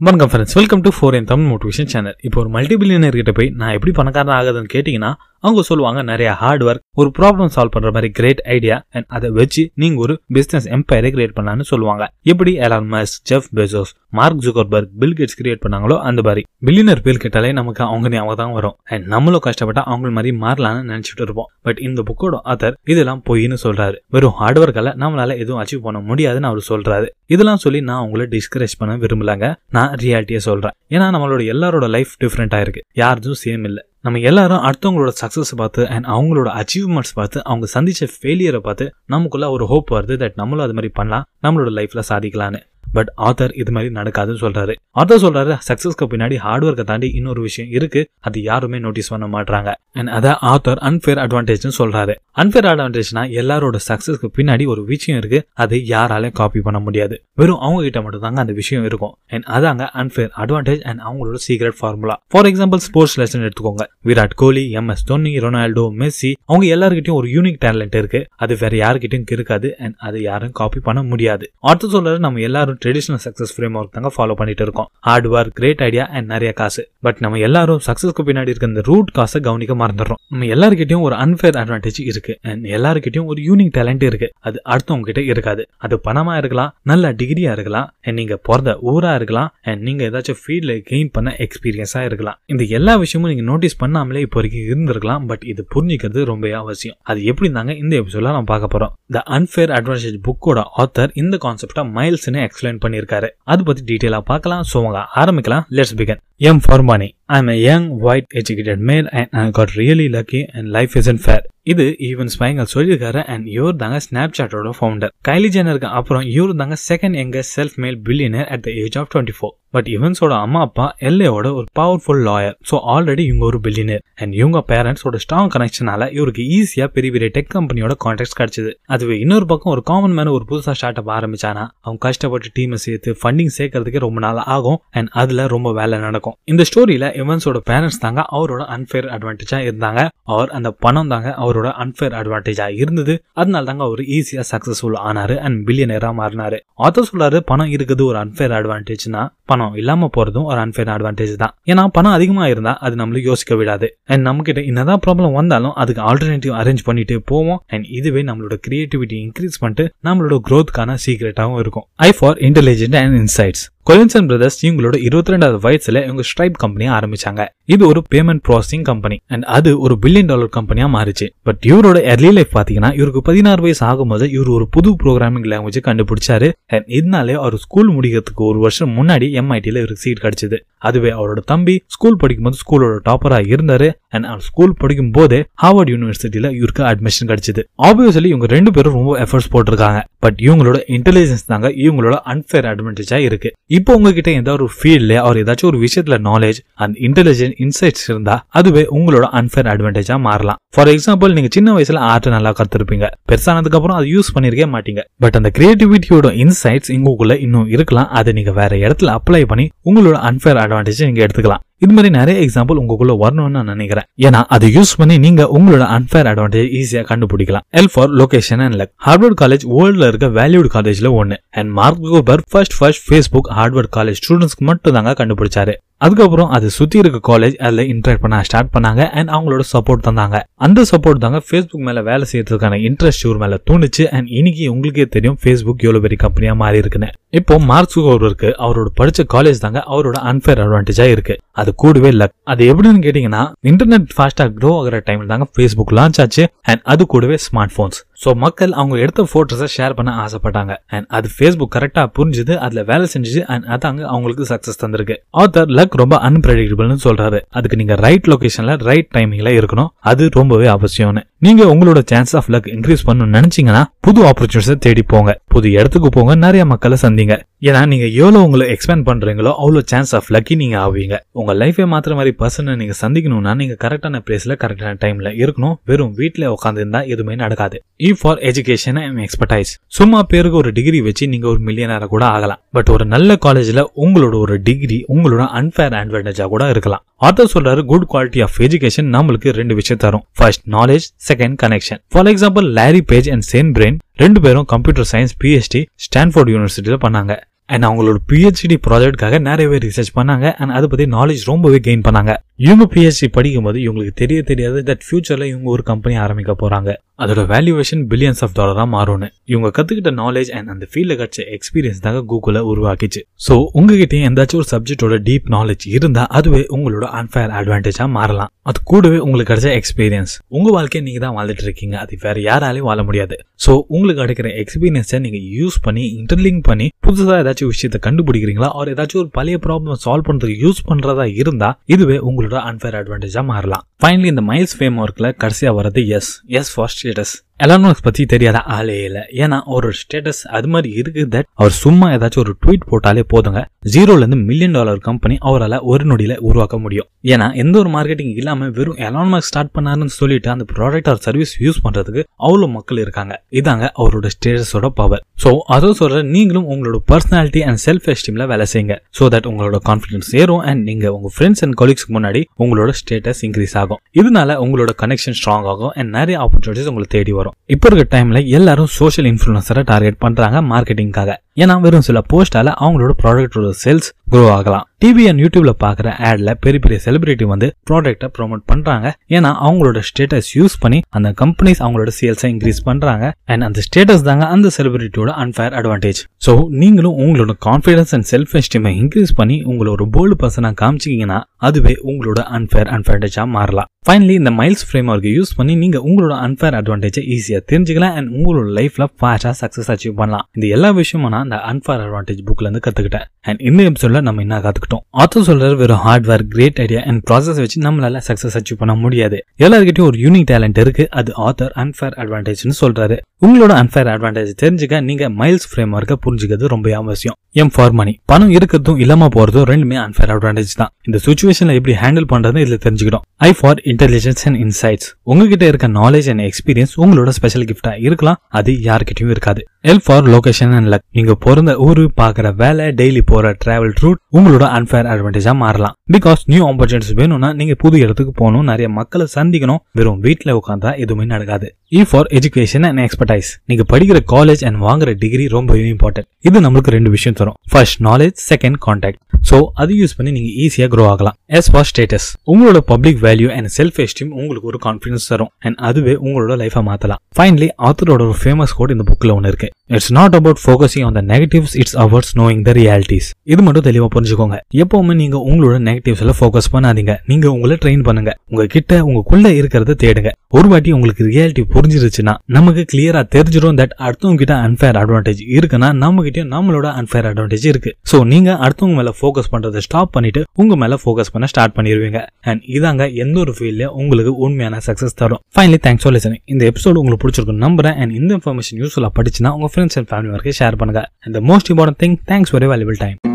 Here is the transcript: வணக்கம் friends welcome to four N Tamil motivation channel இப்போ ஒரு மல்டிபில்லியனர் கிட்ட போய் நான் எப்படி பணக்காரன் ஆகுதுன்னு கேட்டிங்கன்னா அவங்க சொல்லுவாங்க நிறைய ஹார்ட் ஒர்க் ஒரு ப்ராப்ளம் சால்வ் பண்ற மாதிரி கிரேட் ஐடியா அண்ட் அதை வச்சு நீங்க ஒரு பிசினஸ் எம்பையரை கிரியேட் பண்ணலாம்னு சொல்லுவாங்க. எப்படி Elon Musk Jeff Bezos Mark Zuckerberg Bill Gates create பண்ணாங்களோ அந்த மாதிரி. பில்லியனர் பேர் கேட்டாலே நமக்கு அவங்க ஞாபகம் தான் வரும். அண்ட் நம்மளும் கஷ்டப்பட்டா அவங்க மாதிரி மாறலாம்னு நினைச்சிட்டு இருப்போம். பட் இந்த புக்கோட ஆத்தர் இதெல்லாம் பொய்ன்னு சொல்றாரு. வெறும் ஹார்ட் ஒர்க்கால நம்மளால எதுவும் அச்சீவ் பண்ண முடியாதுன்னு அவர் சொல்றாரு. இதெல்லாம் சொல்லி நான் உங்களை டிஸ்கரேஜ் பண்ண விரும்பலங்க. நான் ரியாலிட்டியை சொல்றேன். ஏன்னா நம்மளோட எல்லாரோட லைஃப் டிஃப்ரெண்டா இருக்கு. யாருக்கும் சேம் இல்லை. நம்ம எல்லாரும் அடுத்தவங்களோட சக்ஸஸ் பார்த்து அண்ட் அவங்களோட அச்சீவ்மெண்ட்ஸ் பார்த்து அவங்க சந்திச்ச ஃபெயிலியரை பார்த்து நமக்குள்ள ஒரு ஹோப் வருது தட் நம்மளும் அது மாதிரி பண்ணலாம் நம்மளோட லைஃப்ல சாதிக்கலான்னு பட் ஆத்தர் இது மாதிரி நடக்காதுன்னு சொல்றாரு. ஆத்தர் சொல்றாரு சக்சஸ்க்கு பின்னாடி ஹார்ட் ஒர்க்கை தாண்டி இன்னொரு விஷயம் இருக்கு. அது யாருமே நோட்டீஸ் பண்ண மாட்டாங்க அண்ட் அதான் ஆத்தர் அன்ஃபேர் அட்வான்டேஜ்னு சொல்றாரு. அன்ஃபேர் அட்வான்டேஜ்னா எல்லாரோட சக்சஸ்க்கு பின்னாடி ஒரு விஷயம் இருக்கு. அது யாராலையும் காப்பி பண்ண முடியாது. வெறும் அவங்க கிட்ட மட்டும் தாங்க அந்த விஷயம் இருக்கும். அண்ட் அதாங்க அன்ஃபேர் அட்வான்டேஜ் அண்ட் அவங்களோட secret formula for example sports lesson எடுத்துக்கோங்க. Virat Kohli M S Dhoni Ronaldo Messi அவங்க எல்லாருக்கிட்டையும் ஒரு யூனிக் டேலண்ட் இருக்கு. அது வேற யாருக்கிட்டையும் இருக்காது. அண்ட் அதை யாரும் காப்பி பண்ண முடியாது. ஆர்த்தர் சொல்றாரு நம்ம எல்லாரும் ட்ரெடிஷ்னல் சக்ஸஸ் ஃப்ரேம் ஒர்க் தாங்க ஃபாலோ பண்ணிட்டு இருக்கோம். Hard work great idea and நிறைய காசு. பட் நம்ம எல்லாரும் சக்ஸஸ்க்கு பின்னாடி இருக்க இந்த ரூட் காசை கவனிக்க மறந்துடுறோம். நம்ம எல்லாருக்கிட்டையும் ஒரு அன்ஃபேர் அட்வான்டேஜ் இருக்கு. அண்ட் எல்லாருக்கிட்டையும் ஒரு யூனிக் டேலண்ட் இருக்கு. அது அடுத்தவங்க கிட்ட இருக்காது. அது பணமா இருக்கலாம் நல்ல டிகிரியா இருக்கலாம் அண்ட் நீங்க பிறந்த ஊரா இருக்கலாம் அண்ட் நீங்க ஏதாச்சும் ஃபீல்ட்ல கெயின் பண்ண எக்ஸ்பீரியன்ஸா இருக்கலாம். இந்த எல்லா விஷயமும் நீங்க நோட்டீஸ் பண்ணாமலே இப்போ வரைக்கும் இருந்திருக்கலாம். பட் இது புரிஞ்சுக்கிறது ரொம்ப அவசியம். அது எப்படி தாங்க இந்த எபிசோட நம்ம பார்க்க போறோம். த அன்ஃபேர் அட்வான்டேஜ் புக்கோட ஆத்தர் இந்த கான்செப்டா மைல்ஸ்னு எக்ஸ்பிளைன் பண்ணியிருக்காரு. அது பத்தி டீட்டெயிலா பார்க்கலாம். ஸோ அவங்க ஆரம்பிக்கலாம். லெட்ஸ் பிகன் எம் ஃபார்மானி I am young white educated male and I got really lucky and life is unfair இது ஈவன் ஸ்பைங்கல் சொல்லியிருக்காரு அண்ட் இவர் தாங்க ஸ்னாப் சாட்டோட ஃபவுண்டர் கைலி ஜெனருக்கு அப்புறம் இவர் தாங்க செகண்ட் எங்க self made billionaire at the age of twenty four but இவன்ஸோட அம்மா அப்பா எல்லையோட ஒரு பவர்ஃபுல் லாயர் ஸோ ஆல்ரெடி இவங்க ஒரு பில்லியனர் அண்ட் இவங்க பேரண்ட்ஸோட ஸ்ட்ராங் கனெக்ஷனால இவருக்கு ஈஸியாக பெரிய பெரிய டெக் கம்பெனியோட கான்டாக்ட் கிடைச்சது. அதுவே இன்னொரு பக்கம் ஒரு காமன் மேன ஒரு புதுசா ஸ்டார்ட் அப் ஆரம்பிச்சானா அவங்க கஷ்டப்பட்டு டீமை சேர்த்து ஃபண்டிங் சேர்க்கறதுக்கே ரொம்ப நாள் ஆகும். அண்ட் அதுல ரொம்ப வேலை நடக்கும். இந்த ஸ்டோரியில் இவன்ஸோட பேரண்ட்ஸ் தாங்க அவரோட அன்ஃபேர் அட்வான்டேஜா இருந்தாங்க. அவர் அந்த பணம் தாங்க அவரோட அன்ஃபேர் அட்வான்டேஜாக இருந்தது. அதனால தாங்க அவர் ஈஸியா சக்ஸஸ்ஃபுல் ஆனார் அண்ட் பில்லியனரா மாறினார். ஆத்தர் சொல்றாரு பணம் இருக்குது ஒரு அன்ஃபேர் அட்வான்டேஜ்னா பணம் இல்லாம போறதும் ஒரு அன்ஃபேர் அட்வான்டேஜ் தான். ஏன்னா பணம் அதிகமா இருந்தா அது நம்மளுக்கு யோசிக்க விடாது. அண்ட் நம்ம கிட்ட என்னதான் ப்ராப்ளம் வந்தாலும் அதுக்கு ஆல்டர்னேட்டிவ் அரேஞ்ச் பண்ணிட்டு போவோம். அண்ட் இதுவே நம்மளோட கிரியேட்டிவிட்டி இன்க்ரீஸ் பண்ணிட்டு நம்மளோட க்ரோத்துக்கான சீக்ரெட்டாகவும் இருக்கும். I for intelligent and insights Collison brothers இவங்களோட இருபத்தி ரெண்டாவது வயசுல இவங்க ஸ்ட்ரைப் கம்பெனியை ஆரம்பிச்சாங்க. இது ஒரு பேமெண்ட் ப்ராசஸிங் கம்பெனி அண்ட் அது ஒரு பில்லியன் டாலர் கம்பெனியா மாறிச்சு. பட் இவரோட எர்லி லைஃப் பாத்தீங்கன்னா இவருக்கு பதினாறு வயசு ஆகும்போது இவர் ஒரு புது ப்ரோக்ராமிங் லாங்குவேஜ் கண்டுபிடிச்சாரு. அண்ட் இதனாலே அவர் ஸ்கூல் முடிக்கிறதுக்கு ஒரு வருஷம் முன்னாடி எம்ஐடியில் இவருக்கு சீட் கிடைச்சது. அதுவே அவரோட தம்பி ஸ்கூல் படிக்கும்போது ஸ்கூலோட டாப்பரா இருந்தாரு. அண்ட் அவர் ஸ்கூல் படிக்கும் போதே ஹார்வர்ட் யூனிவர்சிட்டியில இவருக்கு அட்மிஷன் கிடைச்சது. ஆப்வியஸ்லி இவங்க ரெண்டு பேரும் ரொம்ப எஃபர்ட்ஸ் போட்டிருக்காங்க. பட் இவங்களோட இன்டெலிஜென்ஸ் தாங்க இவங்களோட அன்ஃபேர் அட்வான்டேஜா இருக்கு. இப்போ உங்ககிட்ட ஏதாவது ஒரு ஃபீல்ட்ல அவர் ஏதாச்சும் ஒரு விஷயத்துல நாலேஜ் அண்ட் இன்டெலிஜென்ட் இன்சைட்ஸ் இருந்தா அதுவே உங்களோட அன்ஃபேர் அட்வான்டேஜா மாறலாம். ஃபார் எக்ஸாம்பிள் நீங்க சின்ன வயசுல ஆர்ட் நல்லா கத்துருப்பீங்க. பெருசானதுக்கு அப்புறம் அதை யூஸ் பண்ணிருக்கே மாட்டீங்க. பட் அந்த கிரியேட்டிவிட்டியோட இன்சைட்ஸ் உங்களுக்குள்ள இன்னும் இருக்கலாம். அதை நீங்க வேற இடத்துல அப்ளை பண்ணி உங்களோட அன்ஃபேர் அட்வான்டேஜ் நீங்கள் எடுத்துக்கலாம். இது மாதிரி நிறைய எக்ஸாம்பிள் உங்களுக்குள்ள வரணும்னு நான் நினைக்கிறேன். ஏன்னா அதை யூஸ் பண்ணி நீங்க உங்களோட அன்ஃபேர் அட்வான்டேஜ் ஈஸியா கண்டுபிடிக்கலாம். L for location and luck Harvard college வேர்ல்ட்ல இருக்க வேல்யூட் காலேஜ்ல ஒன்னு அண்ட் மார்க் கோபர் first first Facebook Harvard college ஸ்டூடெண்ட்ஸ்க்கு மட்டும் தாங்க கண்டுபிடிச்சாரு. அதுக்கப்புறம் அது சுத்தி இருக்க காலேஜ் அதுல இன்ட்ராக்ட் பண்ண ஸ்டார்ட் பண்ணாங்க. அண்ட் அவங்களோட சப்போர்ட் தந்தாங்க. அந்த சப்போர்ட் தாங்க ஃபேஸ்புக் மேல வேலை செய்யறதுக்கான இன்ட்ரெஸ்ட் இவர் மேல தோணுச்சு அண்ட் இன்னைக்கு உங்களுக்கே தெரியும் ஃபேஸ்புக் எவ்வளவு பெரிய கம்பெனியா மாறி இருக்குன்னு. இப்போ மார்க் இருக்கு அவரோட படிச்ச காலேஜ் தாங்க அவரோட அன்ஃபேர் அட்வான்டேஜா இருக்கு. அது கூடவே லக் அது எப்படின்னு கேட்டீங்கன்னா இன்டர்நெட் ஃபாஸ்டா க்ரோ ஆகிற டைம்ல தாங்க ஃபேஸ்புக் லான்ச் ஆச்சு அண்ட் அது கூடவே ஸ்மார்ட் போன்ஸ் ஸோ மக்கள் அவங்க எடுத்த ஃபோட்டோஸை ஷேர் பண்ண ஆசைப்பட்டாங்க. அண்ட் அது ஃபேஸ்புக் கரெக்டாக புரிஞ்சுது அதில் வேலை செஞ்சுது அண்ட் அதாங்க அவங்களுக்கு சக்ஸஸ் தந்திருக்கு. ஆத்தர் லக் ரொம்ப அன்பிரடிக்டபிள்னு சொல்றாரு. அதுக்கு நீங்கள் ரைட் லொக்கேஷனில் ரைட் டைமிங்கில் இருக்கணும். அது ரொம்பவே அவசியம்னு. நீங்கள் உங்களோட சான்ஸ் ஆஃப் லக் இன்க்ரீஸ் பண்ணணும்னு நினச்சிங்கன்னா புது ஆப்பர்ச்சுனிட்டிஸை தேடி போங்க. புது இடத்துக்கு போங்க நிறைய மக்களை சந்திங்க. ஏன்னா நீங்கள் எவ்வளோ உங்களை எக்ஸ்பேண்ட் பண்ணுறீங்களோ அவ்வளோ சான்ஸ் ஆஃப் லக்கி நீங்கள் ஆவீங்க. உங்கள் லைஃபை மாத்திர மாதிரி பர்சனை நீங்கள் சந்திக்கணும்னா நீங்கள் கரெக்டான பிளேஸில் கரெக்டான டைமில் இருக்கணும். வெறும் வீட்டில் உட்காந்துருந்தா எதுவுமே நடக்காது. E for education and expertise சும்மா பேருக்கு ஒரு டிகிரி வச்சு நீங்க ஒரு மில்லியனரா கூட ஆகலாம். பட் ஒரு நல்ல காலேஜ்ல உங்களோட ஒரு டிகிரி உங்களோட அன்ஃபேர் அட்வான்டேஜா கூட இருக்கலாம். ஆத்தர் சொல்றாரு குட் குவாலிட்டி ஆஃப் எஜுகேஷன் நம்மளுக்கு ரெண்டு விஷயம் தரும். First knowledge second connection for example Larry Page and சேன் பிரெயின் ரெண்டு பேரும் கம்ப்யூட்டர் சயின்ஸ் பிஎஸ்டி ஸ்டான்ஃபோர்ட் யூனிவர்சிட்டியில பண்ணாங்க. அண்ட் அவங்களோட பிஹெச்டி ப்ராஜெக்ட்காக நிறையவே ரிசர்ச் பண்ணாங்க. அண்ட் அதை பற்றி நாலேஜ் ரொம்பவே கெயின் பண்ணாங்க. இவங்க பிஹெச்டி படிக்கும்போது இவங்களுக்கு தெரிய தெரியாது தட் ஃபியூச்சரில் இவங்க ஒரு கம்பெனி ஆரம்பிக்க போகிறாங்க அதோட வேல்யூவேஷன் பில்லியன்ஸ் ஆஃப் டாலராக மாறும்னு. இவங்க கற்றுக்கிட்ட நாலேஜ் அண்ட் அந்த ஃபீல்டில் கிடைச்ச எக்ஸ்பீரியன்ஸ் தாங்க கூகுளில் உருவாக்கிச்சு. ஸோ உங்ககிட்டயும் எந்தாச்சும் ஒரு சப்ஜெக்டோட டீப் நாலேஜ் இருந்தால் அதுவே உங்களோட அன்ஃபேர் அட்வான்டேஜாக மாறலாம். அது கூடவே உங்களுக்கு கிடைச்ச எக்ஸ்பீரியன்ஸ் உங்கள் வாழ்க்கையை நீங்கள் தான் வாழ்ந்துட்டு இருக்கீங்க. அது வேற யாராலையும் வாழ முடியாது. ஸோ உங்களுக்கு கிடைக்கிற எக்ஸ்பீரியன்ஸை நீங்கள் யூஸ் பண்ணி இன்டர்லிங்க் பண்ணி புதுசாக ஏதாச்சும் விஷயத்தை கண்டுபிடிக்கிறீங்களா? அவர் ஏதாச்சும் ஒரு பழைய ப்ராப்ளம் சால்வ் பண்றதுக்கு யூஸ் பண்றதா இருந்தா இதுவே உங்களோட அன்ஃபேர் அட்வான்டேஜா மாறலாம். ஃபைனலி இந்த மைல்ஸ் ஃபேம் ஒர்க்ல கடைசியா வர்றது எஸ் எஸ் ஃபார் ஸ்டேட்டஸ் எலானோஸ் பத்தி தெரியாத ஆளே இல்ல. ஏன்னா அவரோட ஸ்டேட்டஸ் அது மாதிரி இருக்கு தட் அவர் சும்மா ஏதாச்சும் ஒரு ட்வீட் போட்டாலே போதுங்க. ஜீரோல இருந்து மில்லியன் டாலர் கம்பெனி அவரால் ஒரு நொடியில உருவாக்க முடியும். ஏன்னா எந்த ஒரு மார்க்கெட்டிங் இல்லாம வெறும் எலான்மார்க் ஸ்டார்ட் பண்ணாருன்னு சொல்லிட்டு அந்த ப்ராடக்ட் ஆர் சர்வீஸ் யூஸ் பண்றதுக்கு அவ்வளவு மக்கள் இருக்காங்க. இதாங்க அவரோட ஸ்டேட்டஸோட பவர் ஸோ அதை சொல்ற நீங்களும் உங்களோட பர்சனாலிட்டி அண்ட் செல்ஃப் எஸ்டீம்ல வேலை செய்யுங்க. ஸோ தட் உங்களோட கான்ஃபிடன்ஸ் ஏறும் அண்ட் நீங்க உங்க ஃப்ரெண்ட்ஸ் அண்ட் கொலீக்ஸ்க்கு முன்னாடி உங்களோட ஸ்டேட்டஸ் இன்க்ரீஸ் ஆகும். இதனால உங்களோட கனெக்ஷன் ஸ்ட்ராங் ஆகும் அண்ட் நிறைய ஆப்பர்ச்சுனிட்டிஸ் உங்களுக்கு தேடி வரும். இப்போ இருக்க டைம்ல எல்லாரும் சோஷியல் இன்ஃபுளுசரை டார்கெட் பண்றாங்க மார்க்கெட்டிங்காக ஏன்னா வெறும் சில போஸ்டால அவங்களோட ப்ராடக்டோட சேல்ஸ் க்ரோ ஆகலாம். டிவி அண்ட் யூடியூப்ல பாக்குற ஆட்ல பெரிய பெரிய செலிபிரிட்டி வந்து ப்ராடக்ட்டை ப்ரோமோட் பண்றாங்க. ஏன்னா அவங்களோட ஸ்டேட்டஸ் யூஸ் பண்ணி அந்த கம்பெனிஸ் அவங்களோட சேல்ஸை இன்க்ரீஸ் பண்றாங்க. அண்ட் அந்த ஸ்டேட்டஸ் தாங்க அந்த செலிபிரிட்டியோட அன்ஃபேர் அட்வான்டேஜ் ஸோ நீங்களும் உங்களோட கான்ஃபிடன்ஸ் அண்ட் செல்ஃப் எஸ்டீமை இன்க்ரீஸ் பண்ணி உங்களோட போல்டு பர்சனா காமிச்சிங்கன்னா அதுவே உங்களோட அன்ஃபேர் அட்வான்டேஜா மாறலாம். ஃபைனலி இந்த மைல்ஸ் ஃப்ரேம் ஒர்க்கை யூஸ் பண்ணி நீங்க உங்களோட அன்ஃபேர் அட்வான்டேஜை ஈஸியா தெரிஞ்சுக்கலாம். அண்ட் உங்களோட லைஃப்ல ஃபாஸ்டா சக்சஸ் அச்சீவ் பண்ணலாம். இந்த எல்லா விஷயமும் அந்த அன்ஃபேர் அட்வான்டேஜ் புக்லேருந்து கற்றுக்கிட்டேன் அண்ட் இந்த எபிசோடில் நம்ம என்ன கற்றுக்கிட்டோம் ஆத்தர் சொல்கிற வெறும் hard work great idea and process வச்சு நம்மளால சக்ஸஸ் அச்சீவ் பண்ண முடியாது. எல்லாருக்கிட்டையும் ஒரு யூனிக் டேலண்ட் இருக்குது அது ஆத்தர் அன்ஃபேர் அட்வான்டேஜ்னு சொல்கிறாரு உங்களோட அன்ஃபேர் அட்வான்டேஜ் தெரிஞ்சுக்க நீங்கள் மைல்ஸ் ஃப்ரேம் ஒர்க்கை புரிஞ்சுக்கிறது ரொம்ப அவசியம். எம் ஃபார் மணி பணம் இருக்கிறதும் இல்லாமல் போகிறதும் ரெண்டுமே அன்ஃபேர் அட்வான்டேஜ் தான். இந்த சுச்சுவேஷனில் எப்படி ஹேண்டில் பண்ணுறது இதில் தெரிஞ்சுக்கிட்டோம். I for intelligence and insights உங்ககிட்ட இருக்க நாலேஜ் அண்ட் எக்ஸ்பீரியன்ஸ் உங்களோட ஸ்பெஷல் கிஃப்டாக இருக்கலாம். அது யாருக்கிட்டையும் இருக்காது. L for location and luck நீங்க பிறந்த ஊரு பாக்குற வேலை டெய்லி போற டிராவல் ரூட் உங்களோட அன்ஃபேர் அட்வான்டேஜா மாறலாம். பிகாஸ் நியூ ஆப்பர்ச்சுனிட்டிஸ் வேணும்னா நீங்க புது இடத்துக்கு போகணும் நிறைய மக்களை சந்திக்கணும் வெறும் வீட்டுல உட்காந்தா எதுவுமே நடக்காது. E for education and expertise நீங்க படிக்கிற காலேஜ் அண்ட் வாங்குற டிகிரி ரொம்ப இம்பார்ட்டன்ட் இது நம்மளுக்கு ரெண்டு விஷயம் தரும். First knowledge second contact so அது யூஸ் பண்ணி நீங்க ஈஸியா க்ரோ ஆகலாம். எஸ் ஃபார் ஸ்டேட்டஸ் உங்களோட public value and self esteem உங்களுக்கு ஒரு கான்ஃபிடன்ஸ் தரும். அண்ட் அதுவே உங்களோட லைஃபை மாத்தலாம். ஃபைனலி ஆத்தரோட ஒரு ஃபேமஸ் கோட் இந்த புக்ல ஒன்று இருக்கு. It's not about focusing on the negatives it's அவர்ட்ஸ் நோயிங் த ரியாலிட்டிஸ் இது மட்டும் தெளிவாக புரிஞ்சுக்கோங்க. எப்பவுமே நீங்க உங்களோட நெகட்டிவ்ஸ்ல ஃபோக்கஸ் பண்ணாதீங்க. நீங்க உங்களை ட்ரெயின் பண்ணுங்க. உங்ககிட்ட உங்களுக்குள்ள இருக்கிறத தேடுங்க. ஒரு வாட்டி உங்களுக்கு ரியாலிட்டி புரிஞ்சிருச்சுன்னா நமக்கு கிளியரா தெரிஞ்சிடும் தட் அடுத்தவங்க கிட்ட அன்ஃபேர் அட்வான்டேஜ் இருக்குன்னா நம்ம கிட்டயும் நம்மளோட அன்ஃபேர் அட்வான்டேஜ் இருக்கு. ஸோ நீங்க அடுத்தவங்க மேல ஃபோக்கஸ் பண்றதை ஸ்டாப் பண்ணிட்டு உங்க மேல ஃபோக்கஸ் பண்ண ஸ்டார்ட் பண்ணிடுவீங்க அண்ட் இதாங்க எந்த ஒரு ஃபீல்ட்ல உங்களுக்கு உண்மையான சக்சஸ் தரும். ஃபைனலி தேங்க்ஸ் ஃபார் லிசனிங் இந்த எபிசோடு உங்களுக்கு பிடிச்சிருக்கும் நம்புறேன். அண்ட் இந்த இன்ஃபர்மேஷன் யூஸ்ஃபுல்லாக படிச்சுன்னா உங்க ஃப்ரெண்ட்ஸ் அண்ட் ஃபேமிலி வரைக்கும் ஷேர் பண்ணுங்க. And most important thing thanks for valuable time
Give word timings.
வணக்கம் 0.00 0.30
friends 0.30 0.56
welcome 0.56 0.82
to 0.82 0.90
four 0.92 1.14
N 1.14 1.28
Tamil 1.28 1.48
motivation 1.50 1.88
channel 1.88 2.16
இப்போ 2.22 2.38
ஒரு 2.40 2.50
மல்டிபில்லியனர் 2.50 3.16
கிட்ட 3.16 3.32
போய் 3.32 3.48
நான் 3.54 3.72
எப்படி 3.72 3.92
பணக்காரன் 3.96 4.34
ஆகுதுன்னு 4.34 4.70
கேட்டிங்கன்னா 4.72 5.10
அவங்க 5.40 5.62
சொல்லுவாங்க 5.62 6.02
நிறைய 6.02 6.32
ஹார்ட் 6.32 6.62
ஒர்க் 6.62 6.78
ஒரு 6.92 7.10
ப்ராப்ளம் 7.18 7.48
சால்வ் 7.56 7.74
பண்ற 7.76 7.90
மாதிரி 7.92 8.10
கிரேட் 8.10 8.38
ஐடியா 8.38 8.82
அண்ட் 8.90 9.04
அதை 9.08 9.30
வச்சு 9.30 9.70
நீங்க 9.74 10.00
ஒரு 10.00 10.22
பிசினஸ் 10.26 10.68
எம்பையரை 10.68 11.10
கிரியேட் 11.14 11.36
பண்ணலாம்னு 11.40 11.60
சொல்லுவாங்க. 11.60 12.12
எப்படி 12.22 12.58
Elon 12.58 12.86
Musk 12.94 13.14
Jeff 13.22 13.48
Bezos 13.54 13.92
Mark 14.08 14.40
Zuckerberg 14.40 14.88
Bill 14.98 15.12
Gates 15.12 15.42
create 15.42 15.62
பண்ணாங்களோ 15.68 15.98
அந்த 16.00 16.22
மாதிரி. 16.22 16.42
பில்லியனர் 16.66 17.00
பேர் 17.00 17.16
கேட்டாலே 17.16 17.52
நமக்கு 17.52 17.84
அவங்க 17.84 18.08
ஞாபகம் 18.08 18.36
தான் 18.36 18.52
வரும். 18.52 18.76
அண்ட் 18.84 19.06
நம்மளும் 19.06 19.40
கஷ்டப்பட்டா 19.44 19.82
அவங்க 19.84 20.10
மாதிரி 20.10 20.36
மாறலாம்னு 20.36 20.92
நினைச்சிட்டு 20.92 21.20
இருப்போம். 21.20 21.46
பட் 21.62 21.78
இந்த 21.78 22.02
புக்கோட 22.02 22.38
ஆத்தர் 22.44 22.74
இதெல்லாம் 22.84 23.22
பொய்ன்னு 23.28 23.56
சொல்றாரு. 23.62 23.94
வெறும் 24.08 24.32
ஹார்ட் 24.32 24.58
ஒர்க்கால 24.58 24.94
நம்மளால 25.02 25.38
எதுவும் 25.38 25.64
அச்சீவ் 25.64 25.82
பண்ண 25.82 26.00
முடியாதுன்னு 26.00 26.46
அவர் 26.46 26.64
சொல்றாரு. 26.68 27.06
இதெல்லாம் 27.26 27.56
சொல்லி 27.56 27.80
நான் 27.80 28.04
உங்களை 28.04 28.26
டிஸ்கரேஜ் 28.26 28.76
பண்ண 28.78 28.96
விரும்பலங்க. 28.96 29.54
நான் 29.70 29.94
ரியாலிட்டியை 29.94 30.36
சொல்றேன். 30.36 30.70
ஏன்னா 30.90 31.14
நம்மளோட 31.16 31.54
எல்லாரோட 31.54 31.88
லைஃப் 31.88 32.08
டிஃப்ரெண்டா 32.24 32.60
இருக்கு. 32.60 32.80
யாருக்கும் 32.94 33.34
சேம் 33.44 33.64
இல்லை. 33.64 33.84
நம்ம 34.06 34.18
எல்லாரும் 34.20 34.64
அடுத்தவங்களோட 34.66 35.12
சக்ஸஸ் 35.20 35.50
பார்த்து 35.56 35.82
அண்ட் 35.86 36.06
அவங்களோட 36.06 36.48
அச்சீவ்மெண்ட்ஸ் 36.60 37.14
பார்த்து 37.14 37.38
அவங்க 37.44 37.66
சந்திச்ச 37.72 38.06
ஃபெயிலியரை 38.12 38.60
பார்த்து 38.60 38.84
நமக்குள்ள 39.06 39.46
ஒரு 39.50 39.64
ஹோப் 39.66 39.90
வருது 39.94 40.16
தட் 40.16 40.36
நம்மளும் 40.36 40.64
அது 40.64 40.74
மாதிரி 40.74 40.90
பண்ணலாம் 40.92 41.24
நம்மளோட 41.42 41.70
லைஃப்ல 41.78 42.02
சாதிக்கலான்னு 42.08 42.60
பட் 42.96 43.10
ஆத்தர் 43.28 43.54
இது 43.62 43.72
மாதிரி 43.76 43.90
நடக்காதுன்னு 43.98 44.42
சொல்றாரு. 44.44 44.74
ஆத்தர் 45.00 45.22
சொல்றாரு 45.24 45.54
சக்சஸ்க்கு 45.68 46.06
பின்னாடி 46.12 46.36
ஹார்ட் 46.44 46.66
ஒர்க்கை 46.68 46.84
தாண்டி 46.90 47.08
இன்னொரு 47.18 47.40
விஷயம் 47.48 47.70
இருக்கு. 47.78 48.02
அது 48.28 48.38
யாருமே 48.50 48.78
நோட்டீஸ் 48.86 49.10
பண்ண 49.12 49.26
மாட்டாங்க 49.34 49.72
அண்ட் 49.98 50.10
அதான் 50.16 50.38
ஆத்தர் 50.52 50.80
அன்ஃபேர் 50.88 51.20
அட்வான்டேஜ்னு 51.24 51.74
சொல்றாரு. 51.78 52.14
அன்ஃபேர் 52.42 52.68
அட்வான்டேஜ்னா 52.72 53.22
எல்லாரோட 53.40 53.76
சக்சஸ்க்கு 53.88 54.28
பின்னாடி 54.38 54.64
ஒரு 54.72 54.82
விஷயம் 54.92 55.18
இருக்கு. 55.20 55.40
அது 55.64 55.76
யாராலையும் 55.94 56.38
காப்பி 56.40 56.60
பண்ண 56.66 56.78
முடியாது. 56.86 57.16
வெறும் 57.40 57.62
அவங்க 57.66 57.82
கிட்ட 57.86 58.00
மட்டும் 58.04 58.24
தாங்க 58.24 58.40
அந்த 58.44 58.54
விஷயம் 58.60 58.84
இருக்கும். 58.88 59.14
அண்ட் 59.34 59.46
அதாங்க 59.56 59.84
அன்ஃபேர் 60.02 60.30
அட்வான்டேஜ் 60.42 60.82
அண்ட் 60.90 61.00
அவங்களோட 61.06 61.38
secret 61.46 61.78
formula 61.80 62.16
for 62.32 62.48
example 62.50 62.82
sports 62.86 63.16
lesson 63.20 63.44
எடுத்துக்கோங்க. 63.46 63.84
Virat 64.08 64.36
Kohli 64.42 64.64
M 64.80 64.90
S 64.94 65.06
Dhoni 65.10 65.32
Ronaldo 65.44 65.86
Messi 66.00 66.32
அவங்க 66.50 66.66
எல்லாருக்கிட்டையும் 66.76 67.20
ஒரு 67.20 67.30
யூனிக் 67.36 67.60
டேலண்ட் 67.64 67.96
இருக்கு. 68.02 68.22
அது 68.36 68.56
வேற 68.60 68.72
யாருக்கிட்டையும் 68.84 69.34
இருக்காது. 69.36 69.70
அண்ட் 69.84 69.96
அதை 70.08 70.20
யாரும் 70.22 70.54
காப்பி 70.60 70.80
பண்ண 70.88 71.00
முடியாது. 71.12 71.44
ஆர்த்தர் 71.70 71.94
சொல்றாரு 71.96 72.22
நம்ம 72.26 72.44
எல்லாரும் 72.48 72.80
ட்ரெடிஷ்னல் 72.86 73.22
சக்ஸஸ் 73.26 73.54
ஃப்ரேம் 73.56 73.76
ஒர்க் 73.78 73.94
தாங்க 73.96 74.10
ஃபாலோ 74.16 74.34
பண்ணிட்டு 74.34 74.62
இருக்கோம். 74.62 74.88
Hard 75.00 75.26
work 75.26 75.54
great 75.60 75.82
idea 75.88 76.04
and 76.04 76.26
நிறைய 76.26 76.52
காசு. 76.52 76.88
பட் 77.00 77.16
நம்ம 77.18 77.38
எல்லாரும் 77.38 77.80
சக்ஸஸ்க்கு 77.86 78.24
பின்னாடி 78.28 78.50
இருக்க 78.52 78.66
இந்த 78.66 78.80
ரூட் 78.80 79.10
காசை 79.10 79.40
கவனிக்க 79.40 79.74
மறந்துடுறோம். 79.74 80.20
நம்ம 80.28 80.44
எல்லாருக்கிட்டையும் 80.54 81.00
ஒரு 81.00 81.16
அன்ஃபேர் 81.16 81.56
அட்வான்டேஜ் 81.62 82.00
இருக்கு. 82.00 82.38
அண்ட் 82.42 82.64
எல்லாருக்கிட்டையும் 82.64 83.24
ஒரு 83.24 83.42
யூனிக் 83.42 83.72
டேலண்ட் 83.78 84.02
இருக்கு. 84.02 84.32
அது 84.38 84.62
அடுத்தவங்க 84.68 85.00
கிட்ட 85.00 85.20
இருக்காது. 85.20 85.68
அது 85.76 86.00
பணமா 86.08 86.36
இருக்கலாம் 86.36 86.74
நல்ல 86.82 87.12
டிகிரியா 87.12 87.52
இருக்கலாம் 87.52 87.94
அண்ட் 88.02 88.16
நீங்க 88.16 88.36
பிறந்த 88.36 88.78
ஊரா 88.92 89.14
இருக்கலாம் 89.14 89.54
அண்ட் 89.62 89.82
நீங்க 89.82 90.04
ஏதாச்சும் 90.04 90.40
ஃபீல்ட்ல 90.42 90.82
கெயின் 90.90 91.08
பண்ண 91.12 91.36
எக்ஸ்பீரியன்ஸா 91.38 92.04
இருக்கலாம். 92.04 92.38
இந்த 92.46 92.64
எல்லா 92.64 92.96
விஷயமும் 92.96 93.30
நீங்க 93.30 93.44
நோட்டீஸ் 93.50 93.84
பண்ணாமலே 93.84 94.16
இப்போ 94.16 94.40
வரைக்கும் 94.40 94.66
இருந்திருக்கலாம். 94.70 95.26
பட் 95.26 95.42
இது 95.44 95.66
புரிஞ்சுக்கிறது 95.74 96.24
ரொம்ப 96.24 96.52
அவசியம். 96.56 96.96
அது 97.02 97.24
எப்படி 97.24 97.50
தாங்க 97.50 97.74
இந்த 97.74 97.96
எபிசோட 97.96 98.20
நம்ம 98.20 98.42
பார்க்க 98.42 98.78
போறோம். 98.78 98.92
த 99.10 99.22
அன்ஃபேர் 99.30 99.72
அட்வான்டேஜ் 99.78 100.18
புக்கோட 100.28 100.62
ஆத்தர் 100.82 101.10
இந்த 101.14 101.38
கான்செப்டா 101.42 101.84
மைல்ஸ்னு 101.96 102.40
எக்ஸ்பிளைன் 102.46 102.65
பண்ணியிருக்காரு. 102.74 103.28
அது 103.44 103.62
பத்தி 103.64 103.82
டீட்டெயிலா 103.90 104.18
பார்க்கலாம். 104.18 104.62
ஸோ 104.72 104.76
அவங்க 104.82 105.00
ஆரம்பிக்கலாம். 105.14 105.66
லெட்ஸ் 105.70 105.96
பிகன் 106.00 106.20
எம் 106.36 106.60
ஃபார்மானி 106.64 107.08
I 107.26 107.36
am 107.38 107.48
young 107.48 107.88
white 107.98 108.26
educated 108.34 108.78
male 108.78 109.08
and 109.08 109.28
I 109.30 109.50
got 109.50 109.70
really 109.76 110.08
lucky 110.08 110.46
and 110.52 110.68
life 110.68 110.96
is 110.96 111.08
unfair 111.24 111.44
இது 111.62 111.96
ஈவன் 112.08 112.30
ஸ்பைங்கல் 112.34 112.68
சொல்லியிருக்காரு 112.74 113.24
அண்ட் 113.26 113.46
இவர் 113.46 113.76
தாங்க 113.76 113.98
ஸ்னாப் 113.98 114.36
சாட்டோட 114.38 114.70
ஃபவுண்டர் 114.78 115.12
கைலி 115.28 115.48
ஜெனருக்கு 115.56 115.86
அப்புறம் 115.86 116.22
இவர் 116.22 116.54
தாங்க 116.56 116.76
செகண்ட் 116.88 117.14
எங்க 117.14 117.42
self 117.56 117.74
made 117.74 118.02
billionaire 118.08 118.44
at 118.44 118.60
the 118.60 118.70
age 118.70 118.98
of 118.98 119.08
twenty 119.14 119.34
four 119.38 119.54
but 119.76 119.90
இவன்ஸோட 119.96 120.32
அம்மா 120.46 120.60
அப்பா 120.68 120.88
எல்லையோட 121.10 121.46
ஒரு 121.58 121.66
பவர்ஃபுல் 121.80 122.22
லாயர் 122.28 122.56
ஸோ 122.70 122.76
ஆல்ரெடி 122.94 123.24
இவங்க 123.30 123.44
ஒரு 123.50 123.60
பில்லியனர் 123.64 124.02
அண்ட் 124.22 124.34
இவங்க 124.40 124.58
பேரண்ட்ஸோட 124.72 125.16
ஸ்ட்ராங் 125.24 125.50
கனெக்ஷனால 125.54 126.10
இவருக்கு 126.18 126.42
ஈஸியாக 126.58 126.88
பெரிய 126.96 127.10
பெரிய 127.14 127.30
டெக் 127.36 127.50
கம்பெனியோட 127.54 127.94
கான்டாக்ட் 128.04 128.38
கிடைச்சது. 128.40 128.70
அதுவே 128.94 129.16
இன்னொரு 129.24 129.46
பக்கம் 129.46 129.72
ஒரு 129.72 129.82
காமன் 129.90 130.14
மேன 130.18 130.32
ஒரு 130.36 130.44
புதுசா 130.50 130.72
ஸ்டார்ட் 130.78 131.00
அப் 131.02 131.10
ஆரம்பிச்சானா 131.16 131.64
அவங்க 131.84 132.00
கஷ்டப்பட்டு 132.06 132.50
டீமை 132.58 132.78
சேர்த்து 132.84 133.16
ஃபண்டிங் 133.20 133.52
சேர்க்கறதுக்கே 133.58 134.02
ரொம்ப 134.06 134.20
நாள் 134.26 134.40
ஆகும். 134.56 134.78
அண்ட் 134.98 135.10
அதுல 135.22 135.46
ரொம்ப 135.54 135.68
வேலை 135.72 135.98
நடக்கும். 136.06 136.36
இந்த 136.52 136.62
ஸ்டோரியில் 136.70 137.08
இவன்ஸோட 137.22 137.60
பேரண்ட்ஸ் 137.70 138.00
தாங்க 138.04 138.24
அவரோட 138.38 138.62
அன்ஃபேர் 138.76 139.08
அட்வான்டேஜா 139.16 139.60
இருந்தாங்க. 139.68 140.00
அவர் 140.34 140.50
அந்த 140.58 140.70
பணம் 140.84 141.10
தாங்க 141.14 141.30
அவரோட 141.44 141.68
அன்ஃபேர் 141.84 142.16
அட்வான்டேஜாக 142.20 142.80
இருந்தது. 142.82 143.16
அதனால 143.32 143.64
தாங்க 143.70 143.84
அவர் 143.84 144.02
ஈஸியா 144.18 144.44
சக்ஸஸ்ஃபுல் 144.52 144.98
ஆனார் 145.08 145.36
அண்ட் 145.46 145.58
பில்லியனரா 145.68 146.12
மாறினார். 146.20 146.58
ஆத்தர் 146.86 147.10
சொல்றாரு 147.10 147.40
பணம் 147.52 147.72
இருக்குது 147.76 148.04
ஒரு 148.10 148.18
அன்ஃபேர் 148.24 148.54
அட்வான்டேஜ்னா 148.60 149.24
பணம் 149.50 149.65
இல்லாம 149.74 150.10
போறதும் 150.16 150.44
ஒரு 150.44 150.60
அன்ஃபேர் 150.60 150.90
அட்வான்டேஜ் 150.94 151.34
தான். 151.34 151.54
ஏன்னா 151.66 151.86
பணம் 151.86 152.12
அதிகமா 152.12 152.48
இருந்தா 152.48 152.76
அது 152.76 152.96
நம்மளுக்கு 152.96 153.22
யோசிக்க 153.22 153.54
விடாது. 153.54 153.98
அண்ட் 154.04 154.22
நம்ம 154.22 154.42
கிட்ட 154.42 154.60
என்னதான் 154.60 155.00
ப்ராப்ளம் 155.06 155.32
வந்தாலும் 155.32 155.72
அதுக்கு 155.72 156.02
ஆல்டர்னேட்டிவ் 156.02 156.56
அரேஞ்ச் 156.62 156.84
பண்ணிட்டு 156.84 157.22
போவோம். 157.22 157.62
அண்ட் 157.66 157.84
இதுவே 157.84 158.22
நம்மளோட 158.22 158.58
கிரியேட்டிவிட்டி 158.68 159.16
இன்க்ரீஸ் 159.26 159.60
பண்ணிட்டு 159.60 159.92
நம்மளோட 160.04 160.38
க்ரோத்துக்கான 160.50 160.96
சீக்ரெட்டாகவும் 161.06 161.58
இருக்கும். 161.58 161.86
I 161.94 162.12
for 162.18 162.36
intelligent 162.36 162.96
and 162.96 163.16
insights 163.22 163.64
Collison 163.88 164.26
brothers 164.26 164.66
இவங்களோட 164.66 164.96
இருபத்தி 164.98 165.32
ரெண்டாவது 165.32 165.58
வயசுல 165.64 166.02
இவங்க 166.04 166.22
ஸ்ட்ரைப் 166.22 166.52
கம்பெனியை 166.52 166.98
ஆரம்பிச்சாங்க. 166.98 167.46
இது 167.64 167.86
ஒரு 167.86 168.02
பேமெண்ட் 168.14 168.40
ப்ராசஸிங் 168.48 168.82
கம்பெனி 168.82 169.16
அண்ட் 169.26 169.42
அது 169.56 169.78
ஒரு 169.78 169.98
பில்லியன் 170.06 170.26
டாலர் 170.26 170.48
கம்பெனியா 170.48 170.86
மாறிச்சு. 170.86 171.26
பட் 171.42 171.58
இவரோட 171.66 171.98
எர்லி 172.12 172.32
லைஃப் 172.32 172.56
பாத்தீங்கன்னா 172.58 172.90
இவருக்கு 172.94 173.22
பதினாறு 173.22 173.62
வயசு 173.62 173.86
ஆகும்போது 173.86 174.26
இவர் 174.32 174.48
ஒரு 174.48 174.68
புது 174.68 174.96
ப்ரோக்ராமிங் 175.02 175.46
லாங்குவேஜ் 175.52 175.86
கண்டுபிடிச்சாரு. 175.88 176.52
அண்ட் 176.66 176.84
இதனாலே 176.88 177.34
அவர் 177.34 177.56
ஸ்கூல் 177.56 177.92
முடிக்கிறதுக்கு 177.92 178.46
ஒரு 178.50 178.58
வருஷம் 178.58 178.96
முன்னாடி 178.96 179.28
எம்ஐடியில் 179.42 179.80
இவருக்கு 179.82 180.04
சீட் 180.06 180.24
கிடைச்சது. 180.26 180.58
அதுவே 180.78 181.10
அவரோட 181.10 181.38
தம்பி 181.44 181.82
ஸ்கூல் 181.86 182.16
படிக்கும்போது 182.16 182.58
ஸ்கூலோட 182.62 182.98
டாப்பரா 183.08 183.38
இருந்தாரு. 183.54 183.90
அண்ட் 184.08 184.24
அவர் 184.24 184.40
ஸ்கூல் 184.40 184.74
படிக்கும் 184.78 185.10
போதே 185.10 185.44
ஹார்வர்ட் 185.62 185.92
யூனிவர்சிட்டியில 185.94 186.54
இவருக்கு 186.56 186.82
அட்மிஷன் 186.82 187.30
கிடைச்சது. 187.30 187.62
ஆப்வியஸ்லி 187.82 188.24
இவங்க 188.24 188.46
ரெண்டு 188.46 188.70
பேரும் 188.70 188.92
ரொம்ப 188.92 189.18
எஃபர்ட்ஸ் 189.18 189.50
போட்டிருக்காங்க. 189.52 190.00
பட் 190.18 190.34
இவங்களோட 190.38 190.78
இன்டெலிஜென்ஸ் 190.88 191.44
தாங்க 191.46 191.68
இவங்களோட 191.68 192.16
அன்ஃபேர் 192.32 192.66
அட்வான்டேஜா 192.72 193.14
இருக்கு. 193.14 193.52
இப்போ 193.66 193.94
உங்ககிட்ட 193.94 194.30
ஏதாவது 194.30 194.62
ஒரு 194.62 194.72
ஃபீல்ட்ல 194.76 195.14
அவர் 195.14 195.36
ஏதாச்சும் 195.36 195.64
ஒரு 195.64 195.78
விஷயத்துல 195.78 196.18
நாலேஜ் 196.28 196.58
அண்ட் 196.74 196.96
இன்டெலிஜென்ட் 196.96 197.56
இன்சைட்ஸ் 197.64 198.06
இருந்தா 198.08 198.46
அதுவே 198.48 198.86
உங்களோட 198.90 199.28
அன்ஃபேர் 199.40 199.70
அட்வான்டேஜா 199.72 200.20
மாறலாம். 200.20 200.56
ஃபார் 200.74 200.88
எக்ஸாம்பிள் 200.88 201.32
நீங்க 201.32 201.48
சின்ன 201.52 201.74
வயசுல 201.76 201.98
ஆர்ட் 201.98 202.28
நல்லா 202.28 202.54
கத்துருப்பீங்க. 202.60 203.06
பெருசானதுக்கு 203.32 203.78
அப்புறம் 203.78 203.96
அதை 203.96 204.16
யூஸ் 204.16 204.32
பண்ணிருக்கே 204.34 204.66
மாட்டீங்க. 204.76 205.00
பட் 205.18 205.34
அந்த 205.34 205.50
கிரியேட்டிவிட்டியோட 205.58 206.30
இன்சைட்ஸ் 206.44 206.92
உங்களுக்குள்ள 206.96 207.38
இன்னும் 207.40 207.68
இருக்கலாம். 207.68 208.08
அதை 208.08 208.32
நீங்க 208.32 208.52
வேற 208.52 208.76
இடத்துல 208.76 209.18
அப்ளை 209.18 209.44
பண்ணி 209.44 209.68
உங்களோட 209.84 210.18
அன்ஃபேர் 210.30 210.60
அட்வான்டேஜ் 210.66 211.06
நீங்கள் 211.08 211.26
எடுத்துக்கலாம். 211.26 211.65
இது 211.84 211.92
மாதிரி 211.92 212.10
நிறைய 212.18 212.36
எக்ஸாம்பிள் 212.44 212.78
உங்களுக்குள்ள 212.82 213.14
வரணும்னு 213.22 213.54
நான் 213.56 213.72
நினைக்கிறேன். 213.72 214.06
ஏன்னா 214.26 214.40
அதை 214.54 214.76
யூஸ் 214.76 214.92
பண்ணி 214.96 215.18
நீங்க 215.18 215.42
உங்களோட 215.56 215.84
அன்ஃபேர் 215.96 216.28
அட்வான்டேஜ் 216.30 216.70
ஈஸியா 216.80 217.02
கண்டுபிடிக்கலாம். 217.10 217.64
L 217.80 217.90
for 217.92 218.10
location 218.10 218.62
and 218.66 218.74
luck 218.74 218.92
Harvard 219.06 219.38
college 219.40 219.66
வேர்ல்ட்ல 219.76 220.06
இருக்க 220.06 220.26
வேல்யூட் 220.26 220.70
காலேஜ்ல 220.76 221.10
ஒன்னு 221.12 221.38
அண்ட் 221.50 221.70
மார்க் 221.70 222.06
கோபர் 222.12 222.42
first 222.50 222.76
first 222.78 223.04
Facebook 223.08 223.50
Harvard 223.58 223.92
college 223.96 224.20
ஸ்டூடெண்ட்ஸ்க்கு 224.20 224.68
மட்டும் 224.70 224.96
தாங்க 224.98 225.14
கண்டுபிடிச்சாரு. 225.20 225.74
அதுக்கப்புறம் 225.98 226.50
அது 226.56 226.70
சுத்தி 226.70 226.98
இருக்க 226.98 227.18
காலேஜ் 227.28 227.54
அதுல 227.56 227.82
இன்ட்ராக்ட் 227.82 228.22
பண்ண 228.24 228.42
ஸ்டார்ட் 228.42 228.72
பண்ணாங்க. 228.74 229.02
அண்ட் 229.18 229.28
அவங்களோட 229.28 229.62
சப்போர்ட் 229.72 230.02
தந்தாங்க. 230.08 230.40
அந்த 230.54 230.82
சப்போர்ட் 230.90 231.22
தாங்க 231.24 231.42
ஃபேஸ்புக் 231.50 231.86
மேல 231.88 232.02
வேலை 232.02 232.26
செய்யறதுக்கான 232.32 232.80
இன்ட்ரெஸ்ட் 232.88 233.24
இவர் 233.24 233.36
மேல 233.36 233.58
தோணுச்சு 233.70 234.04
அண்ட் 234.06 234.28
இன்னைக்கு 234.28 234.72
உங்களுக்கே 234.72 235.06
தெரியும் 235.06 235.38
ஃபேஸ்புக் 235.44 235.84
எவ்வளவு 235.86 236.00
பெரிய 236.00 236.20
கம்பெனியா 236.24 236.52
மாறி 236.52 236.78
இருக்குன்னு. 236.78 237.10
இப்போ 237.30 237.58
மார்க் 237.58 237.96
இருக்கு 238.20 238.54
அவரோட 238.58 238.86
படிச்ச 239.00 239.24
காலேஜ் 239.34 239.62
தாங்க 239.64 239.84
அவரோட 239.90 240.18
அன்ஃபேர் 240.30 240.60
அட்வான்டேஜா 240.64 241.06
இருக்கு. 241.14 241.36
அது 241.66 241.72
கூடவே 241.76 242.10
லக் 242.12 242.34
அது 242.44 242.64
எப்படின்னு 242.72 243.00
கேட்டீங்கன்னா 243.04 243.40
இன்டர்நெட் 243.64 244.04
ஃபாஸ்டா 244.12 244.44
க்ரோ 244.56 244.70
ஆகிற 244.80 244.98
டைம்ல 245.06 245.24
தாங்க 245.26 245.46
ஃபேஸ்புக் 245.54 245.92
லான்ச் 245.98 246.18
ஆச்சு 246.24 246.44
அண்ட் 246.62 246.82
அது 246.84 247.04
கூடவே 247.06 247.36
ஸ்மார்ட் 247.46 247.74
போன்ஸ் 247.76 247.98
ஸோ 248.22 248.34
மக்கள் 248.44 248.72
அவங்க 248.80 248.96
எடுத்த 249.04 249.26
ஃபோட்டோஸை 249.32 249.68
ஷேர் 249.76 249.96
பண்ண 249.98 250.10
ஆசைப்பட்டாங்க. 250.24 250.74
அண்ட் 250.94 251.06
அது 251.16 251.28
ஃபேஸ்புக் 251.36 251.74
கரெக்டாக 251.76 252.08
புரிஞ்சுது 252.18 252.54
அதில் 252.66 252.86
வேலை 252.90 253.06
செஞ்சுது 253.14 253.42
அண்ட் 253.54 253.66
அதாங்க 253.76 254.02
அவங்களுக்கு 254.12 254.46
சக்ஸஸ் 254.52 254.82
தந்திருக்கு. 254.82 255.16
ஆத்தர் 255.42 255.72
லக் 255.78 255.96
ரொம்ப 256.02 256.18
அன்பிரடிக்டபிள்னு 256.28 256.98
சொல்றாரு. 257.06 257.40
அதுக்கு 257.58 257.80
நீங்கள் 257.82 258.00
ரைட் 258.06 258.28
லொக்கேஷனில் 258.32 258.84
ரைட் 258.90 259.10
டைமிங்கில் 259.16 259.56
இருக்கணும். 259.60 259.90
அது 260.12 260.28
ரொம்பவே 260.40 260.68
அவசியம்னு. 260.76 261.22
நீங்கள் 261.44 261.70
உங்களோட 261.72 262.00
சான்ஸ் 262.10 262.32
ஆஃப் 262.38 262.48
லக் 262.52 262.68
இன்க்ரீஸ் 262.74 263.06
பண்ணணும்னு 263.08 263.36
நினச்சிங்கன்னா 263.38 263.82
புது 264.06 264.20
ஆப்பர்ச்சுனிட்டிஸை 264.28 264.76
தேடி 264.86 265.02
போங்க. 265.12 265.30
புது 265.54 265.68
இடத்துக்கு 265.78 266.08
போங்க 266.16 266.32
நிறைய 266.44 266.62
மக்களை 266.70 266.96
சந்திங்க. 267.02 267.34
ஏன்னா 267.68 267.80
நீங்கள் 267.90 268.12
எவ்வளோ 268.22 268.38
உங்களை 268.46 268.64
எக்ஸ்பேண்ட் 268.74 269.04
பண்ணுறீங்களோ 269.08 269.52
அவ்வளோ 269.62 269.80
சான்ஸ் 269.92 270.12
ஆஃப் 270.18 270.30
லக்கி 270.34 270.54
நீங்கள் 270.62 270.80
ஆவீங்க. 270.84 271.16
உங்கள் 271.40 271.58
லைஃபை 271.62 271.86
மாத்திர 271.92 272.14
மாதிரி 272.18 272.32
பர்சனை 272.40 272.74
நீங்கள் 272.80 272.98
சந்திக்கணும்னா 273.02 273.52
நீங்கள் 273.60 273.80
கரெக்டான 273.84 274.20
பிளேஸில் 274.26 274.58
கரெக்டான 274.62 274.92
டைமில் 275.04 275.30
இருக்கணும். 275.42 275.76
வெறும் 275.90 276.14
வீட்டில் 276.20 276.46
உட்காந்துருந்தா 276.56 277.02
எதுவுமே 277.14 277.36
நடக்காது. 277.44 277.78
E 278.06 278.12
for 278.20 278.38
education 278.48 278.98
and 279.02 279.18
expertise 279.24 279.70
சும்மா 279.98 280.22
பேருக்கு 280.22 280.56
ஒரு 280.56 280.70
டிகிரி 280.78 281.00
வச்சு 281.06 281.24
நீங்க 281.32 281.46
ஒரு 281.52 281.60
மில்லியனரா 281.66 282.06
கூட 282.14 282.24
ஆகலாம். 282.34 282.60
பட் 282.76 282.90
ஒரு 282.94 283.04
நல்ல 283.14 283.36
காலேஜ்ல 283.46 283.82
உங்களோட 284.04 284.36
ஒரு 284.44 284.56
டிகிரி 284.62 284.98
உங்களோட 285.14 285.44
அன்ஃபேர் 285.60 285.96
அட்வான்டேஜா 286.00 286.46
கூட 286.54 286.68
இருக்கலாம். 286.74 287.04
ஆத்தர் 287.20 287.52
சொல்றாரு 287.54 287.84
குட் 287.84 288.06
குவாலிட்டி 288.12 288.42
ஆஃப் 288.42 288.58
எஜுகேஷன் 288.58 289.10
நம்மளுக்கு 289.16 289.56
ரெண்டு 289.60 289.74
விஷயம் 289.74 290.02
தரும். 290.04 290.24
First 290.38 290.64
knowledge 290.76 291.06
second 291.28 291.56
connection 291.62 292.02
for 292.08 292.26
example 292.26 292.68
Larry 292.80 293.02
Page 293.02 293.30
and 293.30 293.46
சேன் 293.52 293.72
பிரெயின் 293.78 293.98
ரெண்டு 294.24 294.40
பேரும் 294.40 294.64
கம்ப்யூட்டர் 294.74 295.08
சயின்ஸ் 295.12 295.36
பிஎஸ்டி 295.44 295.82
ஸ்டான்ஃபோர்ட் 296.06 296.52
யூனிவர்சிட்டியில 296.54 296.98
பண்ணாங்க. 297.06 297.34
அண்ட் 297.68 297.86
அவங்களோட 297.88 298.18
பிஹெச்டி 298.30 298.76
ப்ராஜெக்ட்காக 298.86 299.38
நிறையவே 299.48 299.78
ரிசர்ச் 299.86 300.12
பண்ணாங்க. 300.18 300.46
அண்ட் 300.60 300.74
அதை 300.78 300.88
பற்றி 300.92 301.06
நாலேஜ் 301.16 301.42
ரொம்பவே 301.52 301.80
கெயின் 301.86 302.04
பண்ணாங்க. 302.08 302.34
இவங்க 302.66 302.84
பிஹெச்டி 302.92 303.28
படிக்கும்போது 303.36 303.78
இவங்களுக்கு 303.86 304.14
தெரிய 304.20 304.40
தெரியாது 304.50 304.78
தட் 304.90 305.04
ஃபியூச்சரில் 305.06 305.50
இவங்க 305.52 305.68
ஒரு 305.74 305.82
கம்பெனி 305.90 306.14
ஆரம்பிக்க 306.26 306.52
போகிறாங்க 306.62 306.92
அதோட 307.22 307.42
வேல்யூவேஷன் 307.50 308.02
பில்லியன்ஸ் 308.10 308.40
ஆஃப் 308.44 308.54
டாலராக 308.56 308.86
மாறும்னு. 308.94 309.28
இவங்க 309.52 309.68
கற்றுக்கிட்ட 309.76 310.10
நாலேஜ் 310.22 310.50
அண்ட் 310.56 310.70
அந்த 310.72 310.84
ஃபீல்டில் 310.90 311.18
கிடைச்ச 311.20 311.40
எக்ஸ்பீரியன்ஸ் 311.56 312.00
தாங்க 312.06 312.20
கூகுளில் 312.30 312.66
உருவாக்கிச்சு. 312.70 313.20
ஸோ 313.46 313.54
உங்ககிட்டயும் 313.78 314.26
எந்தாச்சும் 314.30 314.60
ஒரு 314.62 314.68
சப்ஜெக்டோட 314.72 315.16
டீப் 315.28 315.46
நாலேஜ் 315.56 315.86
இருந்தால் 315.96 316.30
அதுவே 316.38 316.62
உங்களோட 316.76 317.06
அன்ஃபேர் 317.20 317.52
அட்வான்டேஜாக 317.60 318.08
மாறலாம். 318.16 318.50
அது 318.70 318.80
கூடவே 318.90 319.18
உங்களுக்கு 319.26 319.50
கிடைச்ச 319.52 319.70
எக்ஸ்பீரியன்ஸ் 319.80 320.34
உங்கள் 320.56 320.74
வாழ்க்கையை 320.76 321.02
நீங்கள் 321.08 321.24
தான் 321.26 321.36
வாழ்ந்துட்டு 321.38 321.64
இருக்கீங்க. 321.68 321.96
அது 322.04 322.18
வேற 322.26 322.36
யாராலையும் 322.50 322.88
வாழ 322.90 323.02
முடியாது. 323.08 323.36
ஸோ 323.66 323.72
உங்களுக்கு 323.94 324.20
கிடைக்கிற 324.22 324.48
எக்ஸ்பீரியன்ஸை 324.62 325.20
நீங்கள் 325.26 325.46
யூஸ் 325.60 325.78
பண்ணி 325.86 326.04
இன்டர்லிங்க் 326.20 326.62
பண்ணி 326.70 326.88
புதுசாக 327.06 327.38
ஏதாச்சும் 327.42 327.55
விஷயத்தை 327.64 328.12
கண்டுபிடிக்கிறீங்களா? 328.12 328.68
அவர் 328.68 328.88
ஏதாச்சும் 328.88 329.16
ஒரு 329.16 329.28
பழைய 329.30 329.58
ப்ராப்ளம் 329.62 329.96
சால்வ் 330.04 330.28
பண்றதுக்கு 330.28 330.70
யூஸ் 330.70 330.86
பண்றதா 330.88 331.34
இருந்தா 331.34 331.80
இதுவே 331.84 332.16
உங்களோட 332.16 332.54
அன்ஃபேர் 332.54 332.98
அட்வான்டேஜா 333.00 333.44
மாறலாம். 333.44 333.86
ஃபைனலி 334.04 334.24
இந்த 334.24 334.42
மைல்ஸ் 334.42 334.76
ஃபேம் 334.78 335.04
ஒர்க்ல 335.04 335.32
கடைசியா 335.44 335.74
வர்றது 335.80 336.06
எஸ் 336.06 336.42
எஸ் 336.46 336.74
ஃபார் 336.74 336.88
ஸ்டேட்டஸ் 336.88 337.45
எலானோஸ் 337.64 338.02
பத்தி 338.06 338.22
தெரியாத 338.32 338.58
ஆளே 338.76 338.96
இல்ல. 339.08 339.18
ஏன்னா 339.42 339.58
அவரோட 339.70 339.94
ஸ்டேட்டஸ் 340.00 340.40
அது 340.56 340.68
மாதிரி 340.72 340.88
இருக்கு 341.00 341.22
தட் 341.34 341.48
அவர் 341.60 341.74
சும்மா 341.82 342.06
ஏதாச்சும் 342.16 342.42
ஒரு 342.42 342.52
ட்வீட் 342.62 342.84
போட்டாலே 342.90 343.22
போதுங்க. 343.32 343.60
ஜீரோல 343.94 344.22
இருந்து 344.22 344.38
மில்லியன் 344.48 344.74
டாலர் 344.76 345.00
கம்பெனி 345.06 345.36
அவரால் 345.48 345.76
ஒரு 345.92 346.04
நொடியில 346.10 346.34
உருவாக்க 346.48 346.78
முடியும். 346.84 347.08
ஏன்னா 347.32 347.46
எந்த 347.62 347.74
ஒரு 347.82 347.90
மார்க்கெட்டிங் 347.94 348.34
இல்லாம 348.40 348.68
வெறும் 348.78 348.98
எலான்மார்க் 349.06 349.48
ஸ்டார்ட் 349.48 349.72
பண்ணாருன்னு 349.76 350.14
சொல்லிட்டு 350.20 350.50
அந்த 350.54 350.66
ப்ராடக்ட் 350.74 351.08
ஆர் 351.12 351.22
சர்வீஸ் 351.26 351.52
யூஸ் 351.66 351.80
பண்றதுக்கு 351.86 352.24
அவ்வளவு 352.46 352.68
மக்கள் 352.76 353.00
இருக்காங்க. 353.04 353.34
இதாங்க 353.60 353.88
அவரோட 354.02 354.30
ஸ்டேட்டஸோட 354.36 354.90
பவர் 355.00 355.24
ஸோ 355.44 355.52
அதை 355.76 355.90
சொல்ற 356.02 356.20
நீங்களும் 356.34 356.68
உங்களோட 356.74 357.00
பர்சனாலிட்டி 357.12 357.62
அண்ட் 357.68 357.82
செல்ஃப் 357.86 358.08
எஸ்டீம்ல 358.14 358.46
வேலை 358.52 358.66
செய்யுங்க. 358.74 358.96
ஸோ 359.18 359.30
தட் 359.36 359.48
உங்களோட 359.52 359.80
கான்ஃபிடன்ஸ் 359.90 360.30
ஏறும் 360.42 360.62
அண்ட் 360.68 360.82
நீங்க 360.90 361.06
உங்க 361.16 361.30
ஃப்ரெண்ட்ஸ் 361.36 361.64
அண்ட் 361.66 361.76
கொலீக்ஸ்க்கு 361.82 362.14
முன்னாடி 362.18 362.42
உங்களோட 362.64 362.92
ஸ்டேட்டஸ் 363.02 363.42
இன்க்ரீஸ் 363.48 363.76
ஆகும். 363.82 364.02
இதனால 364.20 364.58
உங்களோட 364.66 364.92
கனெக்ஷன் 365.04 365.38
ஸ்ட்ராங் 365.40 365.68
ஆகும் 365.74 365.92
அண்ட் 365.98 366.10
நிறைய 366.18 366.38
ஆப்பர்ச்சுனிட்டிஸ் 366.44 366.90
உங்களுக்கு 366.92 367.16
தேடி 367.18 367.32
வரும். 367.32 367.45
இப்போ 367.66 367.88
இருக்க 367.88 368.04
டைம்ல 368.16 368.40
எல்லாரும் 368.50 368.90
சோஷியல் 368.92 369.28
இன்ஃபுளுசரை 369.32 369.82
டார்கெட் 369.84 370.18
பண்றாங்க 370.18 370.60
மார்க்கெட்டிங்காக 370.62 371.32
ஏன்னா 371.62 371.74
வெறும் 371.84 372.06
சில 372.06 372.18
போஸ்டால 372.30 372.72
அவங்களோட 372.84 373.12
ப்ராடக்டோட 373.22 373.68
சேல்ஸ் 373.82 374.08
க்ரோ 374.32 374.42
ஆகலாம். 374.56 374.84
டிவி 375.02 375.24
அண்ட் 375.30 375.40
யூடியூப்ல 375.42 375.72
பாக்குற 375.82 376.08
ஆட்ல 376.28 376.50
பெரிய 376.64 376.80
பெரிய 376.84 376.98
செலிபிரிட்டி 377.04 377.46
வந்து 377.52 377.66
ப்ராடக்ட்டை 377.88 378.28
ப்ரோமோட் 378.36 378.62
பண்றாங்க. 378.70 379.06
ஏன்னா 379.36 379.50
அவங்களோட 379.66 380.00
ஸ்டேட்டஸ் 380.08 380.48
யூஸ் 380.58 380.74
பண்ணி 380.82 380.98
அந்த 381.16 381.28
கம்பெனிஸ் 381.42 381.80
அவங்களோட 381.84 382.12
சேல்ஸை 382.18 382.48
இன்க்ரீஸ் 382.54 382.80
பண்றாங்க. 382.88 383.24
அண்ட் 383.52 383.64
அந்த 383.68 383.82
ஸ்டேட்டஸ் 383.86 384.24
தாங்க 384.28 384.44
அந்த 384.54 384.70
செலிபிரிட்டியோட 384.76 385.32
அன்ஃபேர் 385.44 385.76
அட்வான்டேஜ் 385.80 386.20
ஸோ 386.46 386.54
நீங்களும் 386.82 387.18
உங்களோட 387.24 387.54
கான்ஃபிடன்ஸ் 387.68 388.14
அண்ட் 388.18 388.28
செல்ஃப் 388.32 388.54
எஸ்டீமை 388.62 388.92
இன்க்ரீஸ் 389.02 389.34
பண்ணி 389.40 389.58
உங்களோட 389.72 390.08
போல்டு 390.16 390.36
பர்சனா 390.42 390.72
காமிச்சிங்கன்னா 390.82 391.40
அதுவே 391.68 391.94
உங்களோட 392.10 392.40
அன்ஃபேர் 392.58 392.90
அட்வான்டேஜா 392.96 393.44
மாறலாம். 393.56 393.90
ஃபைனலி 394.08 394.34
இந்த 394.40 394.50
மைல்ஸ் 394.58 394.84
ஃப்ரேம் 394.88 395.08
ஒர்க்கை 395.12 395.30
யூஸ் 395.38 395.54
பண்ணி 395.60 395.74
நீங்க 395.84 395.98
உங்களோட 396.08 396.34
அன்ஃபேர் 396.46 396.76
அட்வான்டேஜை 396.80 397.22
ஈஸியா 397.36 397.60
தெரிஞ்சுக்கலாம். 397.70 398.14
அண்ட் 398.18 398.28
உங்களோட 398.36 398.68
லைஃப்ல 398.80 399.06
ஃபாஸ்டா 399.18 399.52
சக்சஸ் 399.62 399.90
அச்சீவ் 399.94 400.18
பண்ணலாம். 400.20 400.44
இந்த 400.56 400.66
எல்லா 400.76 400.90
விஷயமும் 401.00 401.34
அந்த 401.46 401.56
அன்ஃபேர் 401.70 402.02
அட்வான்டேஜ் 402.04 402.42
புக்லேருந்து 402.48 402.82
கற்றுக்கிட்டேன் 402.86 403.26
அண்ட் 403.48 403.60
இந்த 403.68 403.80
எபிசோடில் 403.88 404.24
நம்ம 404.28 404.42
என்ன 404.46 404.56
கற்றுக்கிட்டோம் 404.66 405.02
ஆத்தர் 405.22 405.46
சொல்கிற 405.48 405.74
வெறும் 405.82 406.02
hard work 406.06 406.44
great 406.54 406.80
idea 406.84 407.00
and 407.10 407.20
process 407.30 407.60
வச்சு 407.62 407.78
நம்மளால 407.86 408.20
சக்ஸஸ் 408.28 408.56
அச்சீவ் 408.58 408.78
பண்ண 408.78 408.94
முடியாது. 409.04 409.38
எல்லாருக்கிட்டையும் 409.64 410.08
ஒரு 410.10 410.18
யூனிக் 410.24 410.48
டேலண்ட் 410.50 410.78
இருக்குது 410.84 411.08
அது 411.20 411.32
ஆத்தர் 411.46 411.72
அன்ஃபேர் 411.82 412.16
அட்வான்டேஜ்னு 412.22 412.76
சொல்கிறாரு 412.80 413.16
உங்களோட 413.46 413.72
அன்ஃபேர் 413.80 414.10
அட்வான்டேஜ் 414.12 414.52
தெரிஞ்சுக்க 414.62 415.00
நீங்கள் 415.08 415.32
மைல்ஸ் 415.40 415.66
ஃப்ரேம் 415.70 415.94
ஒர்க்கை 415.96 416.16
புரிஞ்சுக்கிறது 416.26 416.66
ரொம்ப 416.74 416.94
அவசியம். 417.00 417.36
எம் 417.62 417.72
ஃபார் 417.74 417.94
மணி 417.98 418.12
பணம் 418.30 418.52
இருக்கிறதும் 418.56 418.98
இல்லாமல் 419.04 419.32
போகிறதும் 419.36 419.68
ரெண்டுமே 419.72 419.96
அன்ஃபேர் 420.04 420.32
அட்வான்டேஜ் 420.34 420.72
தான். 420.80 420.90
இந்த 421.02 421.18
சுச்சுவேஷனில் 421.26 421.78
எப்படி 421.78 421.94
ஹேண்டில் 422.02 422.28
பண்ணுறது 422.32 422.64
இதில் 422.64 422.82
தெரிஞ்சுக்கிட்டோம். 422.86 423.24
I 423.48 423.50
for 423.60 423.80
intelligence 423.92 424.42
and 424.44 424.58
insights 424.64 425.08
உங்ககிட்ட 425.22 425.66
இருக்க 425.66 425.88
நாலேஜ் 426.00 426.28
அண்ட் 426.32 426.44
எக்ஸ்பீரியன்ஸ் 426.48 426.94
உங்களோட 427.04 427.28
ஸ்பெஷல் 427.38 427.66
கிஃப்டாக 427.70 428.02
இருக்கலாம். 428.08 428.40
அது 428.58 428.72
யாருக்கிட்டையும் 428.88 429.34
இருக்காது. 429.36 429.62
L 429.90 430.00
for 430.04 430.24
location 430.24 430.72
and 430.76 430.88
luck 430.92 431.02
நீங்க 431.10 431.34
பிறந்த 431.34 431.76
ஊரு 431.76 432.04
பாக்குற 432.20 432.54
வேலை 432.54 432.84
டெய்லி 433.00 433.20
போற 433.24 433.56
டிராவல் 433.64 433.92
ரூட் 433.94 434.20
உங்களோட 434.32 434.64
அன்ஃபேர் 434.76 435.08
அட்வான்டேஜா 435.10 435.54
மாறலாம். 435.54 435.94
பிகாஸ் 436.12 436.40
நியூ 436.44 436.62
ஆப்பர்ச்சுனிட்டிஸ் 436.70 437.14
வேணும்னா 437.14 437.52
நீங்க 437.52 437.74
புது 437.74 437.98
இடத்துக்கு 437.98 438.32
போகணும் 438.32 438.64
நிறைய 438.64 438.88
மக்களை 438.88 439.26
சந்திக்கணும் 439.34 439.78
வெறும் 439.92 440.22
வீட்டுல 440.22 440.58
உட்காந்தா 440.58 440.98
எதுவுமே 440.98 441.24
நடக்காது. 441.24 441.76
E 441.90 442.02
for 442.10 442.26
education 442.38 442.86
and 442.88 442.98
expertise 442.98 443.50
நீங்க 443.64 443.84
படிக்கிற 443.92 444.20
காலேஜ் 444.32 444.64
அண்ட் 444.70 444.80
வாங்குற 444.88 445.14
டிகிரி 445.18 445.46
ரொம்ப 445.48 445.74
இம்பார்ட்டன்ட் 445.74 446.28
இது 446.40 446.60
நம்மளுக்கு 446.60 446.94
ரெண்டு 446.96 447.10
விஷயம் 447.10 447.38
தரும். 447.40 447.54
First 447.70 448.02
knowledge 448.02 448.36
second 448.50 448.78
contact 448.86 449.20
so 449.50 449.56
அது 449.82 449.92
யூஸ் 450.00 450.14
பண்ணி 450.18 450.30
நீங்க 450.36 450.50
ஈஸியா 450.64 450.86
க்ரோ 450.92 451.04
ஆகலாம். 451.12 451.36
எஸ் 451.58 451.70
ஃபார் 451.72 451.88
ஸ்டேட்டஸ் 451.90 452.28
உங்களோட 452.52 452.78
public 452.92 453.18
value 453.26 453.48
and 453.56 453.70
self 453.78 453.98
esteem 454.04 454.32
உங்களுக்கு 454.40 454.68
ஒரு 454.72 454.80
கான்ஃபிடன்ஸ் 454.86 455.26
தரும். 455.32 455.50
அண்ட் 455.66 455.78
அதுவே 455.88 456.14
உங்களோட 456.26 456.54
லைஃபை 456.62 456.82
மாத்தலாம். 456.90 457.20
ஃபைனலி 457.38 457.68
ஆத்தரோட 457.88 458.22
ஒரு 458.28 458.36
ஃபேமஸ் 458.42 458.74
கோட் 458.78 458.94
இந்த 458.96 459.06
புக்ல 459.10 459.34
ஒன்று 459.36 459.50
இருக்கு. 459.52 459.70
It's 459.96 460.12
not 460.18 460.36
about 460.38 460.60
focusing 460.64 461.04
on 461.08 461.16
the 461.18 461.22
negatives 461.32 461.74
it's 461.82 461.96
அவர்ட்ஸ் 462.04 462.34
நோயிங் 462.40 462.62
த 462.68 462.72
ரியாலிட்டிஸ் 462.80 463.28
இது 463.52 463.60
மட்டும் 463.66 463.86
தெளிவாக 463.88 464.10
புரிஞ்சுக்கோங்க. 464.14 464.58
எப்பவுமே 464.84 465.16
நீங்க 465.22 465.36
உங்களோட 465.50 465.76
நெகட்டிவ்ஸ்ல 465.88 466.34
ஃபோக்கஸ் 466.38 466.70
பண்ணாதீங்க. 466.74 467.14
நீங்க 467.32 467.46
உங்களை 467.56 467.76
ட்ரெயின் 467.84 468.04
பண்ணுங்க. 468.08 468.32
உங்ககிட்ட 468.50 468.94
உங்களுக்குள்ள 469.06 469.52
இருக்கிறத 469.60 469.96
தேடுங்க. 470.04 470.32
ஒரு 470.56 470.68
வாட்டி 470.72 470.90
உங்களுக்கு 470.96 471.22
ரியாலிட்டி 471.30 471.62
புரிஞ்சிருச்சுன்னா 471.74 472.34
நமக்கு 472.56 472.82
கிளியரா 472.92 473.22
தெரிஞ்சிடும் 473.36 473.78
தட் 473.80 473.94
அடுத்தவங்க 474.06 474.40
கிட்ட 474.42 474.54
அன்ஃபேர் 474.66 474.98
அட்வான்டேஜ் 475.02 475.40
இருக்குன்னா 475.56 475.88
நம்ம 476.02 476.22
கிட்டயும் 476.26 476.52
நம்மளோட 476.54 476.86
அன்ஃபேர் 477.00 477.26
அட்வான்டேஜ் 477.30 477.66
இருக்கு. 477.72 477.90
ஸோ 478.10 478.18
நீங்க 478.32 478.50
அடுத்தவங்க 478.64 478.96
மேல 479.00 479.12
ஃபோக்கஸ் 479.26 479.52
பண்றதை 479.52 479.78
ஸ்டாப் 479.78 480.12
பண்ணிட்டு 480.12 480.42
உங்க 480.62 480.76
மேல 480.76 480.98
ஃபோக்கஸ் 481.04 481.32
பண்ண 481.32 481.46
ஸ்டார்ட் 481.46 481.76
பண்ணிடுவீங்க 481.76 482.20
அண்ட் 482.40 482.62
இதாங்க 482.76 483.14
எந்த 483.14 483.38
ஒரு 483.38 483.54
ஃபீல்ட்ல 483.58 483.86
உங்களுக்கு 484.00 484.36
உண்மையான 484.46 484.80
சக்சஸ் 484.86 485.18
தரும். 485.22 485.42
ஃபைனலி 485.56 485.78
தேங்க்ஸ் 485.86 486.04
ஃபார் 486.04 486.14
லிசனிங் 486.16 486.42
இந்த 486.44 486.72
எபிசோடு 486.72 487.00
உங்களுக்கு 487.02 487.24
பிடிச்சிருக்கும் 487.24 487.62
நம்புறேன். 487.66 487.96
அண்ட் 488.02 488.14
இந்த 488.20 488.38
இன்ஃபர்மேஷன் 488.38 488.80
யூஸ்ஃபுல்லாக 488.82 489.12
படிச்சுன்னா 489.20 489.52
உங்க 489.58 489.70
ஃப்ரெண்ட்ஸ் 489.74 489.98
அண்ட் 490.00 490.10
ஃபேமிலி 490.12 490.32
வரைக்கும் 490.34 490.58
ஷேர் 490.60 490.78
பண்ணுங்க. 490.82 491.02
And 491.24 491.38
most 491.52 491.72
important 491.74 492.02
thing 492.04 492.18
thanks 492.32 492.52
for 492.52 492.68
valuable 492.74 493.00
time 493.06 493.25